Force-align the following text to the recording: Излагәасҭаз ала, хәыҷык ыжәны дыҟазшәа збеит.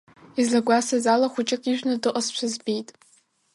Излагәасҭаз 0.41 1.05
ала, 1.13 1.27
хәыҷык 1.33 1.63
ыжәны 1.71 1.93
дыҟазшәа 2.01 2.47
збеит. 2.53 2.89